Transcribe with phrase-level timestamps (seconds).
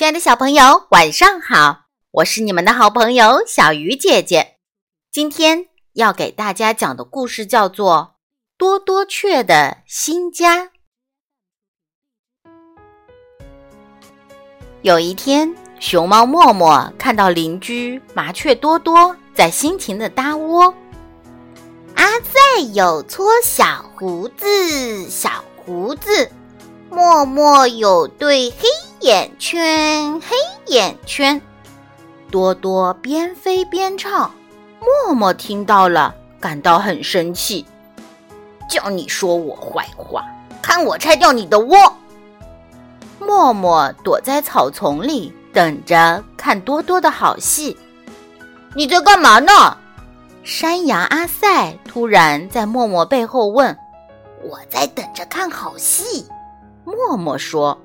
[0.00, 1.82] 亲爱的小朋友，晚上好！
[2.10, 4.56] 我是你们的好朋友小鱼姐姐。
[5.12, 8.14] 今天要给大家讲的故事叫做
[8.56, 10.64] 《多多雀的新家》。
[14.80, 20.74] 有一天，熊猫默默看到邻居麻雀多多在辛勤的搭窝。
[21.96, 22.40] 阿赛
[22.72, 26.32] 有撮小胡子，小胡子。
[26.88, 28.66] 默默有对黑
[29.00, 31.40] 眼圈，黑眼圈。
[32.30, 34.30] 多多边飞边唱，
[35.06, 37.64] 默默听到了，感到很生气，
[38.68, 40.22] 叫你说我坏话，
[40.60, 41.76] 看我拆掉你的窝。
[43.18, 47.74] 默默躲在草丛里，等着看多多的好戏。
[48.74, 49.78] 你在干嘛呢？
[50.44, 53.76] 山羊阿赛突然在默默背后问
[54.44, 56.26] ：“我在等着看好戏。”
[56.84, 57.78] 默默说：“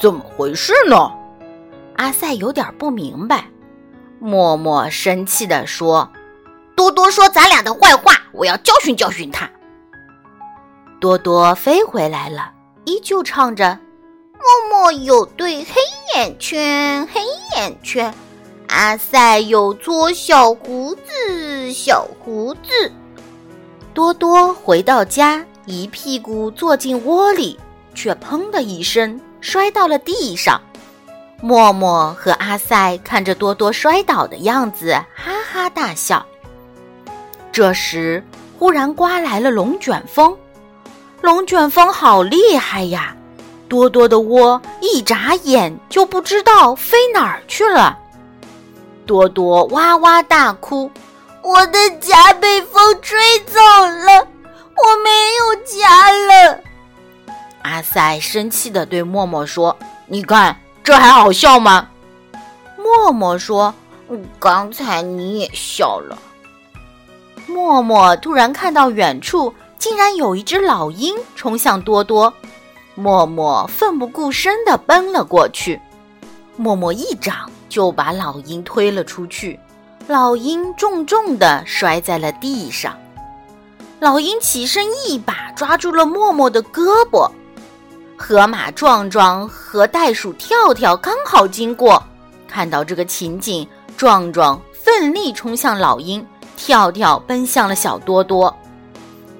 [0.00, 1.12] 怎么回事呢？”
[1.96, 3.44] 阿赛有点不明白。
[4.18, 6.10] 默默生气地说
[6.74, 9.48] ：“多多说咱俩的坏话，我要教训教训他。”
[11.00, 12.52] 多多飞回来了，
[12.84, 13.78] 依旧唱着
[14.70, 15.74] ：“默默有对黑
[16.14, 17.20] 眼圈，黑
[17.56, 18.12] 眼圈。
[18.68, 22.92] 阿赛有撮小胡子，小胡子。”
[23.92, 27.58] 多多回到家，一屁股坐进窝里。
[28.00, 30.58] 却砰的一声摔到了地上。
[31.42, 36.24] 默默和阿赛看着多多摔倒的样子，哈哈大笑。
[37.52, 38.24] 这时，
[38.58, 40.34] 忽然刮来了龙卷风，
[41.20, 43.14] 龙卷风好厉害呀！
[43.68, 47.98] 多多的窝一眨眼就不知道飞哪儿去了。
[49.04, 50.90] 多多哇哇大哭
[51.44, 52.79] ：“我的家被风
[58.10, 59.76] 阿赛生气地对默默说
[60.08, 61.88] ：“你看，这还好笑吗？”
[62.76, 63.72] 默默说
[64.40, 66.18] ：“刚才你也笑了。”
[67.46, 72.32] 默默突然看到远处竟然有一只老鹰冲向多多，
[72.96, 75.80] 默默奋不顾身地奔了过去，
[76.56, 79.56] 默默一掌就把老鹰推了出去，
[80.08, 82.98] 老鹰重重地摔在了地上。
[84.00, 87.30] 老鹰起身一把抓住了默默的胳膊。
[88.22, 92.00] 河马壮壮和袋鼠跳跳刚好经过，
[92.46, 93.66] 看到这个情景，
[93.96, 98.54] 壮壮奋力冲向老鹰，跳跳奔向了小多多。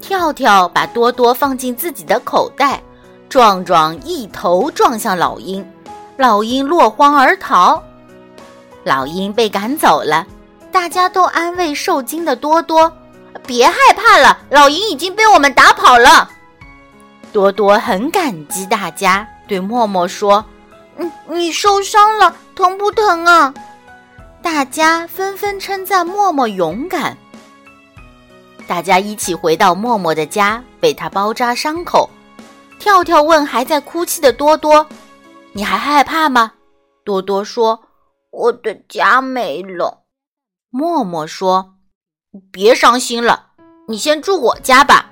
[0.00, 2.82] 跳跳把多多放进自己的口袋，
[3.28, 5.64] 壮壮一头撞向老鹰，
[6.16, 7.80] 老鹰落荒而逃。
[8.82, 10.26] 老鹰被赶走了，
[10.72, 12.90] 大家都安慰受惊的多多
[13.46, 16.30] ：“别害怕了，老鹰已经被我们打跑了。”
[17.32, 20.44] 多多很感激大家，对默默说
[20.96, 23.54] ：“嗯，你受伤了，疼不疼啊？”
[24.42, 27.16] 大家纷纷称赞默默勇敢。
[28.66, 32.08] 大家一起回到默默的家，为他包扎伤口。
[32.78, 34.86] 跳跳问还在哭泣的多多
[35.52, 36.52] ：“你还害怕吗？”
[37.04, 37.82] 多多说
[38.30, 40.04] ：“我的家没了。”
[40.70, 41.74] 默默说
[42.50, 43.48] ：“别伤心了，
[43.88, 45.10] 你先住我家吧。”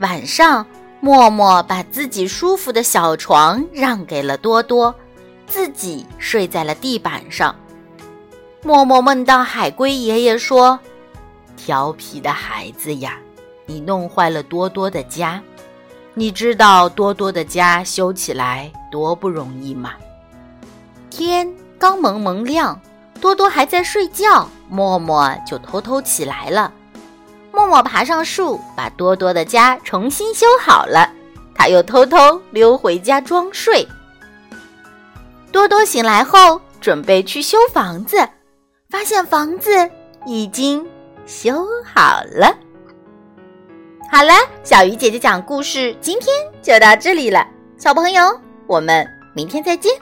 [0.00, 0.66] 晚上。
[1.00, 4.94] 默默把自己舒服的小床让给了多多，
[5.46, 7.56] 自己睡在了地板上。
[8.62, 10.78] 默默梦到海龟爷爷说
[11.56, 13.18] ：“调皮的孩子呀，
[13.64, 15.42] 你弄坏了多多的家。
[16.12, 19.94] 你知道多多的家修起来多不容易吗？”
[21.08, 22.78] 天刚蒙蒙亮，
[23.22, 26.70] 多多还在睡觉，默默就偷偷起来了。
[27.52, 31.10] 默默爬上树，把多多的家重新修好了。
[31.54, 33.86] 他又偷偷溜回家装睡。
[35.52, 38.16] 多多醒来后，准备去修房子，
[38.88, 39.90] 发现房子
[40.24, 40.86] 已经
[41.26, 42.54] 修好了。
[44.10, 47.46] 好了，小鱼姐姐讲故事，今天就到这里了。
[47.76, 48.22] 小朋友，
[48.66, 49.92] 我们明天再见。